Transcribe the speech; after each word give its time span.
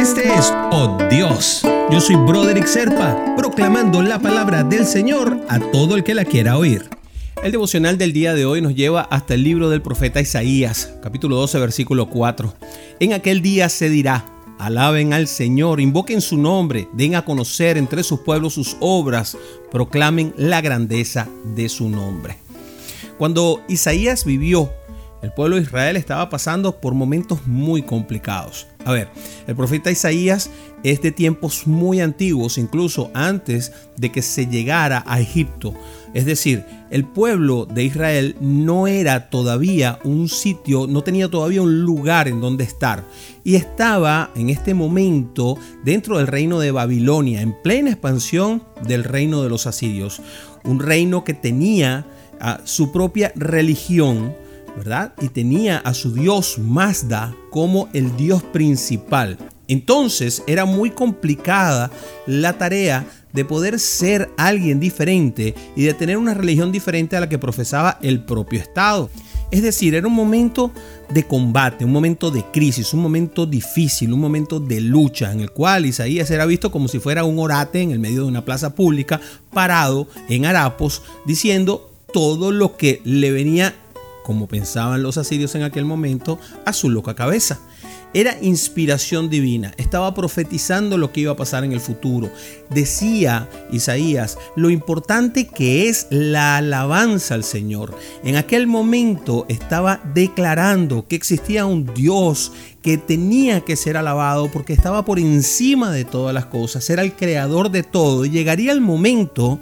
Este 0.00 0.32
es 0.32 0.50
Oh 0.72 0.96
Dios. 1.10 1.60
Yo 1.90 2.00
soy 2.00 2.16
Broderick 2.16 2.64
Serpa, 2.64 3.34
proclamando 3.36 4.00
la 4.00 4.18
palabra 4.18 4.64
del 4.64 4.86
Señor 4.86 5.44
a 5.46 5.60
todo 5.60 5.94
el 5.94 6.04
que 6.04 6.14
la 6.14 6.24
quiera 6.24 6.56
oír. 6.56 6.88
El 7.44 7.52
devocional 7.52 7.98
del 7.98 8.14
día 8.14 8.32
de 8.32 8.46
hoy 8.46 8.62
nos 8.62 8.74
lleva 8.74 9.02
hasta 9.02 9.34
el 9.34 9.42
libro 9.42 9.68
del 9.68 9.82
profeta 9.82 10.18
Isaías, 10.18 10.94
capítulo 11.02 11.36
12, 11.36 11.58
versículo 11.58 12.08
4. 12.08 12.54
En 12.98 13.12
aquel 13.12 13.42
día 13.42 13.68
se 13.68 13.90
dirá, 13.90 14.24
alaben 14.58 15.12
al 15.12 15.28
Señor, 15.28 15.82
invoquen 15.82 16.22
su 16.22 16.38
nombre, 16.38 16.88
den 16.94 17.14
a 17.14 17.26
conocer 17.26 17.76
entre 17.76 18.02
sus 18.02 18.20
pueblos 18.20 18.54
sus 18.54 18.78
obras, 18.80 19.36
proclamen 19.70 20.32
la 20.38 20.62
grandeza 20.62 21.28
de 21.54 21.68
su 21.68 21.90
nombre. 21.90 22.38
Cuando 23.18 23.60
Isaías 23.68 24.24
vivió 24.24 24.72
el 25.22 25.32
pueblo 25.32 25.56
de 25.56 25.62
Israel 25.62 25.96
estaba 25.96 26.30
pasando 26.30 26.80
por 26.80 26.94
momentos 26.94 27.46
muy 27.46 27.82
complicados. 27.82 28.66
A 28.84 28.92
ver, 28.92 29.08
el 29.46 29.54
profeta 29.54 29.90
Isaías 29.90 30.50
es 30.82 31.02
de 31.02 31.12
tiempos 31.12 31.66
muy 31.66 32.00
antiguos, 32.00 32.56
incluso 32.56 33.10
antes 33.12 33.72
de 33.96 34.10
que 34.10 34.22
se 34.22 34.46
llegara 34.46 35.04
a 35.06 35.20
Egipto. 35.20 35.74
Es 36.14 36.24
decir, 36.24 36.64
el 36.90 37.04
pueblo 37.04 37.66
de 37.66 37.84
Israel 37.84 38.36
no 38.40 38.86
era 38.86 39.28
todavía 39.30 39.98
un 40.04 40.28
sitio, 40.28 40.86
no 40.86 41.02
tenía 41.02 41.28
todavía 41.28 41.62
un 41.62 41.82
lugar 41.82 42.26
en 42.26 42.40
donde 42.40 42.64
estar. 42.64 43.04
Y 43.44 43.56
estaba 43.56 44.30
en 44.34 44.48
este 44.48 44.74
momento 44.74 45.56
dentro 45.84 46.18
del 46.18 46.26
reino 46.26 46.58
de 46.58 46.70
Babilonia, 46.70 47.42
en 47.42 47.54
plena 47.62 47.90
expansión 47.90 48.64
del 48.86 49.04
reino 49.04 49.42
de 49.42 49.50
los 49.50 49.66
asirios. 49.66 50.22
Un 50.64 50.80
reino 50.80 51.24
que 51.24 51.34
tenía 51.34 52.06
ah, 52.40 52.60
su 52.64 52.90
propia 52.90 53.32
religión, 53.36 54.34
Y 55.20 55.28
tenía 55.28 55.78
a 55.78 55.92
su 55.92 56.12
dios 56.12 56.58
Mazda 56.58 57.34
como 57.50 57.88
el 57.92 58.16
dios 58.16 58.42
principal. 58.42 59.36
Entonces 59.68 60.42
era 60.46 60.64
muy 60.64 60.90
complicada 60.90 61.90
la 62.26 62.56
tarea 62.56 63.06
de 63.32 63.44
poder 63.44 63.78
ser 63.78 64.30
alguien 64.36 64.80
diferente 64.80 65.54
y 65.76 65.84
de 65.84 65.94
tener 65.94 66.16
una 66.16 66.34
religión 66.34 66.72
diferente 66.72 67.16
a 67.16 67.20
la 67.20 67.28
que 67.28 67.38
profesaba 67.38 67.98
el 68.02 68.24
propio 68.24 68.58
Estado. 68.58 69.10
Es 69.50 69.62
decir, 69.62 69.94
era 69.94 70.06
un 70.06 70.14
momento 70.14 70.72
de 71.10 71.24
combate, 71.24 71.84
un 71.84 71.92
momento 71.92 72.30
de 72.30 72.44
crisis, 72.52 72.94
un 72.94 73.00
momento 73.00 73.46
difícil, 73.46 74.12
un 74.12 74.20
momento 74.20 74.60
de 74.60 74.80
lucha 74.80 75.32
en 75.32 75.40
el 75.40 75.50
cual 75.50 75.86
Isaías 75.86 76.30
era 76.30 76.46
visto 76.46 76.70
como 76.70 76.88
si 76.88 77.00
fuera 77.00 77.24
un 77.24 77.38
orate 77.38 77.82
en 77.82 77.90
el 77.90 77.98
medio 77.98 78.22
de 78.22 78.28
una 78.28 78.44
plaza 78.44 78.74
pública, 78.74 79.20
parado 79.52 80.08
en 80.28 80.46
harapos, 80.46 81.02
diciendo 81.26 81.90
todo 82.12 82.50
lo 82.52 82.76
que 82.76 83.02
le 83.04 83.32
venía 83.32 83.74
como 84.30 84.46
pensaban 84.46 85.02
los 85.02 85.18
asirios 85.18 85.56
en 85.56 85.64
aquel 85.64 85.84
momento, 85.84 86.38
a 86.64 86.72
su 86.72 86.88
loca 86.88 87.16
cabeza. 87.16 87.58
Era 88.14 88.36
inspiración 88.40 89.28
divina, 89.28 89.74
estaba 89.76 90.14
profetizando 90.14 90.96
lo 90.96 91.10
que 91.10 91.22
iba 91.22 91.32
a 91.32 91.36
pasar 91.36 91.64
en 91.64 91.72
el 91.72 91.80
futuro. 91.80 92.30
Decía 92.70 93.48
Isaías 93.72 94.38
lo 94.54 94.70
importante 94.70 95.48
que 95.48 95.88
es 95.88 96.06
la 96.10 96.58
alabanza 96.58 97.34
al 97.34 97.42
Señor. 97.42 97.98
En 98.22 98.36
aquel 98.36 98.68
momento 98.68 99.46
estaba 99.48 100.00
declarando 100.14 101.08
que 101.08 101.16
existía 101.16 101.66
un 101.66 101.92
Dios 101.92 102.52
que 102.82 102.98
tenía 102.98 103.62
que 103.62 103.74
ser 103.74 103.96
alabado 103.96 104.48
porque 104.52 104.74
estaba 104.74 105.04
por 105.04 105.18
encima 105.18 105.90
de 105.90 106.04
todas 106.04 106.32
las 106.32 106.46
cosas, 106.46 106.88
era 106.88 107.02
el 107.02 107.14
creador 107.14 107.72
de 107.72 107.82
todo 107.82 108.24
y 108.24 108.30
llegaría 108.30 108.70
el 108.70 108.80
momento, 108.80 109.58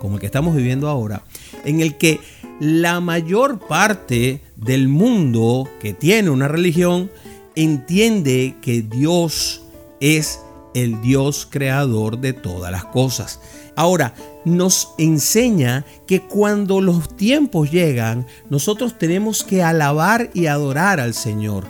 como 0.00 0.14
el 0.14 0.20
que 0.20 0.26
estamos 0.26 0.56
viviendo 0.56 0.88
ahora, 0.88 1.22
en 1.64 1.80
el 1.80 1.96
que 1.98 2.18
la 2.60 3.00
mayor 3.00 3.58
parte 3.58 4.40
del 4.56 4.88
mundo 4.88 5.68
que 5.80 5.92
tiene 5.92 6.30
una 6.30 6.48
religión 6.48 7.10
entiende 7.54 8.56
que 8.60 8.82
Dios 8.82 9.62
es 10.00 10.40
el 10.74 11.00
Dios 11.00 11.46
creador 11.50 12.18
de 12.18 12.32
todas 12.32 12.70
las 12.70 12.84
cosas. 12.84 13.40
Ahora, 13.76 14.14
nos 14.44 14.94
enseña 14.98 15.84
que 16.06 16.22
cuando 16.22 16.80
los 16.80 17.16
tiempos 17.16 17.70
llegan, 17.70 18.26
nosotros 18.50 18.98
tenemos 18.98 19.44
que 19.44 19.62
alabar 19.62 20.30
y 20.34 20.46
adorar 20.46 21.00
al 21.00 21.14
Señor. 21.14 21.64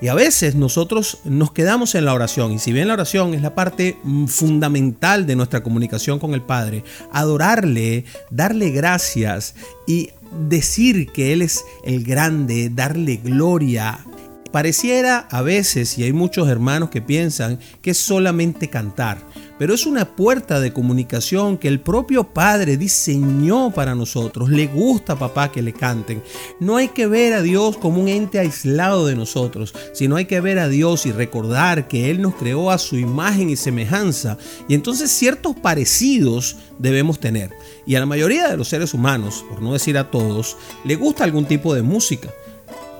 Y 0.00 0.08
a 0.08 0.14
veces 0.14 0.54
nosotros 0.54 1.18
nos 1.24 1.52
quedamos 1.52 1.94
en 1.94 2.04
la 2.04 2.12
oración, 2.12 2.52
y 2.52 2.58
si 2.58 2.72
bien 2.72 2.88
la 2.88 2.94
oración 2.94 3.32
es 3.32 3.42
la 3.42 3.54
parte 3.54 3.96
mm, 4.02 4.26
fundamental 4.26 5.26
de 5.26 5.36
nuestra 5.36 5.62
comunicación 5.62 6.18
con 6.18 6.34
el 6.34 6.42
Padre, 6.42 6.84
adorarle, 7.12 8.04
darle 8.30 8.70
gracias 8.70 9.54
y 9.86 10.10
decir 10.48 11.08
que 11.12 11.32
Él 11.32 11.42
es 11.42 11.64
el 11.84 12.04
grande, 12.04 12.70
darle 12.70 13.16
gloria. 13.16 14.04
Pareciera 14.52 15.26
a 15.30 15.42
veces, 15.42 15.98
y 15.98 16.04
hay 16.04 16.12
muchos 16.12 16.48
hermanos 16.48 16.90
que 16.90 17.02
piensan 17.02 17.58
que 17.82 17.90
es 17.90 17.98
solamente 17.98 18.68
cantar, 18.68 19.18
pero 19.58 19.74
es 19.74 19.86
una 19.86 20.16
puerta 20.16 20.60
de 20.60 20.72
comunicación 20.72 21.58
que 21.58 21.68
el 21.68 21.80
propio 21.80 22.24
Padre 22.24 22.76
diseñó 22.76 23.70
para 23.70 23.94
nosotros. 23.94 24.48
Le 24.48 24.66
gusta, 24.66 25.18
papá, 25.18 25.50
que 25.50 25.62
le 25.62 25.72
canten. 25.72 26.22
No 26.60 26.76
hay 26.76 26.88
que 26.88 27.06
ver 27.06 27.32
a 27.32 27.42
Dios 27.42 27.76
como 27.76 28.00
un 28.00 28.08
ente 28.08 28.38
aislado 28.38 29.06
de 29.06 29.16
nosotros, 29.16 29.74
sino 29.92 30.16
hay 30.16 30.26
que 30.26 30.40
ver 30.40 30.58
a 30.58 30.68
Dios 30.68 31.06
y 31.06 31.12
recordar 31.12 31.88
que 31.88 32.10
Él 32.10 32.22
nos 32.22 32.34
creó 32.34 32.70
a 32.70 32.78
su 32.78 32.96
imagen 32.96 33.50
y 33.50 33.56
semejanza. 33.56 34.38
Y 34.68 34.74
entonces 34.74 35.10
ciertos 35.10 35.56
parecidos 35.56 36.56
debemos 36.78 37.18
tener. 37.18 37.50
Y 37.86 37.94
a 37.94 38.00
la 38.00 38.06
mayoría 38.06 38.48
de 38.48 38.56
los 38.56 38.68
seres 38.68 38.94
humanos, 38.94 39.44
por 39.48 39.62
no 39.62 39.72
decir 39.72 39.98
a 39.98 40.10
todos, 40.10 40.56
le 40.84 40.96
gusta 40.96 41.24
algún 41.24 41.46
tipo 41.46 41.74
de 41.74 41.82
música. 41.82 42.30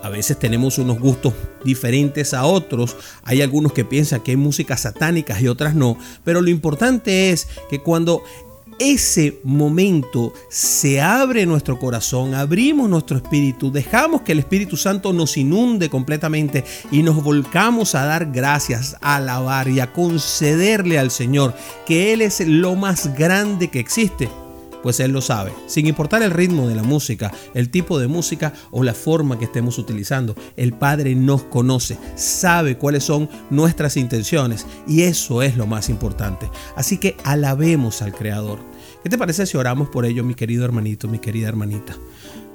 A 0.07 0.09
veces 0.09 0.39
tenemos 0.39 0.77
unos 0.77 0.99
gustos 0.99 1.33
diferentes 1.65 2.33
a 2.33 2.45
otros. 2.45 2.95
Hay 3.23 3.41
algunos 3.41 3.73
que 3.73 3.83
piensan 3.83 4.21
que 4.21 4.31
hay 4.31 4.37
músicas 4.37 4.79
satánicas 4.79 5.41
y 5.41 5.49
otras 5.49 5.75
no. 5.75 5.97
Pero 6.23 6.39
lo 6.39 6.49
importante 6.49 7.31
es 7.31 7.49
que 7.69 7.83
cuando 7.83 8.23
ese 8.79 9.41
momento 9.43 10.31
se 10.49 11.01
abre 11.01 11.45
nuestro 11.45 11.77
corazón, 11.77 12.35
abrimos 12.35 12.89
nuestro 12.89 13.17
espíritu, 13.17 13.69
dejamos 13.69 14.21
que 14.21 14.31
el 14.31 14.39
Espíritu 14.39 14.77
Santo 14.77 15.11
nos 15.11 15.35
inunde 15.35 15.89
completamente 15.89 16.63
y 16.89 17.03
nos 17.03 17.21
volcamos 17.21 17.93
a 17.93 18.05
dar 18.05 18.31
gracias, 18.31 18.95
a 19.01 19.17
alabar 19.17 19.67
y 19.67 19.81
a 19.81 19.91
concederle 19.91 20.99
al 20.99 21.11
Señor 21.11 21.53
que 21.85 22.13
Él 22.13 22.21
es 22.21 22.39
lo 22.47 22.75
más 22.75 23.13
grande 23.13 23.69
que 23.69 23.81
existe 23.81 24.29
pues 24.87 25.01
Él 25.01 25.11
lo 25.11 25.19
sabe, 25.19 25.51
sin 25.65 25.85
importar 25.85 26.21
el 26.23 26.31
ritmo 26.31 26.69
de 26.69 26.73
la 26.73 26.81
música, 26.81 27.29
el 27.53 27.69
tipo 27.69 27.99
de 27.99 28.07
música 28.07 28.53
o 28.71 28.85
la 28.85 28.93
forma 28.93 29.37
que 29.37 29.43
estemos 29.43 29.77
utilizando. 29.79 30.33
El 30.55 30.71
Padre 30.71 31.13
nos 31.13 31.43
conoce, 31.43 31.97
sabe 32.15 32.77
cuáles 32.77 33.03
son 33.03 33.27
nuestras 33.49 33.97
intenciones 33.97 34.65
y 34.87 35.01
eso 35.01 35.41
es 35.41 35.57
lo 35.57 35.67
más 35.67 35.89
importante. 35.89 36.49
Así 36.77 36.99
que 36.99 37.17
alabemos 37.25 38.01
al 38.01 38.13
Creador. 38.13 38.59
¿Qué 39.03 39.09
te 39.09 39.17
parece 39.17 39.45
si 39.45 39.57
oramos 39.57 39.89
por 39.89 40.05
ello, 40.05 40.23
mi 40.23 40.35
querido 40.35 40.63
hermanito, 40.63 41.09
mi 41.09 41.19
querida 41.19 41.49
hermanita? 41.49 41.97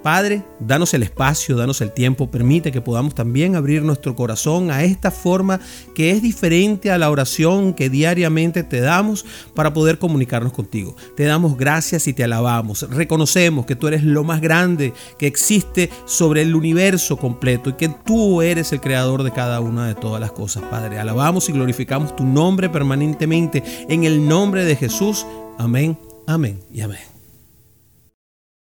Padre, 0.02 0.42
danos 0.58 0.94
el 0.94 1.04
espacio, 1.04 1.56
danos 1.56 1.80
el 1.80 1.92
tiempo, 1.92 2.30
permite 2.30 2.72
que 2.72 2.80
podamos 2.80 3.14
también 3.14 3.54
abrir 3.54 3.82
nuestro 3.82 4.16
corazón 4.16 4.70
a 4.70 4.82
esta 4.82 5.12
forma 5.12 5.60
que 5.94 6.10
es 6.10 6.22
diferente 6.22 6.90
a 6.90 6.98
la 6.98 7.08
oración 7.08 7.72
que 7.72 7.88
diariamente 7.88 8.64
te 8.64 8.80
damos 8.80 9.24
para 9.54 9.72
poder 9.72 9.98
comunicarnos 9.98 10.52
contigo. 10.52 10.96
Te 11.16 11.24
damos 11.24 11.56
gracias 11.56 12.08
y 12.08 12.12
te 12.12 12.24
alabamos. 12.24 12.82
Reconocemos 12.90 13.64
que 13.64 13.76
tú 13.76 13.86
eres 13.86 14.02
lo 14.02 14.24
más 14.24 14.40
grande 14.40 14.92
que 15.18 15.28
existe 15.28 15.88
sobre 16.04 16.42
el 16.42 16.54
universo 16.56 17.16
completo 17.16 17.70
y 17.70 17.74
que 17.74 17.88
tú 17.88 18.42
eres 18.42 18.72
el 18.72 18.80
creador 18.80 19.22
de 19.22 19.30
cada 19.30 19.60
una 19.60 19.86
de 19.86 19.94
todas 19.94 20.20
las 20.20 20.32
cosas, 20.32 20.64
Padre. 20.64 20.98
Alabamos 20.98 21.48
y 21.48 21.52
glorificamos 21.52 22.16
tu 22.16 22.24
nombre 22.24 22.68
permanentemente 22.68 23.62
en 23.88 24.02
el 24.02 24.26
nombre 24.26 24.64
de 24.64 24.74
Jesús. 24.74 25.24
Amén, 25.58 25.96
amén 26.26 26.60
y 26.72 26.80
amén. 26.80 27.21